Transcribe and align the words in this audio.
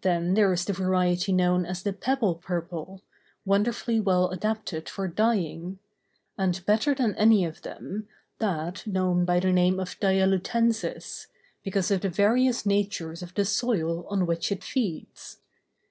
Then 0.00 0.32
there 0.32 0.50
is 0.54 0.64
the 0.64 0.72
variety 0.72 1.32
known 1.34 1.66
as 1.66 1.82
the 1.82 1.92
pebble 1.92 2.36
purple, 2.36 3.02
wonderfully 3.44 4.00
well 4.00 4.30
adapted 4.30 4.88
for 4.88 5.06
dyeing; 5.06 5.78
and, 6.38 6.64
better 6.64 6.94
than 6.94 7.14
any 7.16 7.44
of 7.44 7.60
them, 7.60 8.08
that 8.38 8.86
known 8.86 9.26
by 9.26 9.38
the 9.38 9.52
name 9.52 9.78
of 9.78 10.00
"dialutensis," 10.00 11.26
because 11.62 11.90
of 11.90 12.00
the 12.00 12.08
various 12.08 12.64
natures 12.64 13.20
of 13.22 13.34
the 13.34 13.44
soil 13.44 14.06
on 14.08 14.24
which 14.24 14.50
it 14.50 14.64
feeds. 14.64 15.42